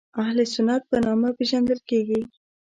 [0.21, 2.21] اهل سنت په نامه پېژندل کېږي.